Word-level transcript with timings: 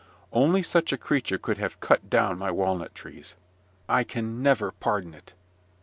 Only 0.33 0.63
such 0.63 0.91
a 0.91 0.97
creature 0.97 1.37
could 1.37 1.59
have 1.59 1.79
cut 1.79 2.09
down 2.09 2.39
my 2.39 2.49
walnut 2.49 2.95
trees! 2.95 3.35
I 3.87 4.03
can 4.03 4.41
never 4.41 4.71
pardon 4.71 5.13
it. 5.13 5.35